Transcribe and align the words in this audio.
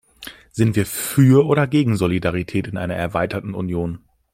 Sind 0.51 0.75
wir 0.75 0.87
für 0.87 1.45
oder 1.45 1.67
gegen 1.67 1.95
Solidarität 1.95 2.65
in 2.65 2.75
einer 2.75 2.95
erweiterten 2.95 3.53
Union? 3.53 3.99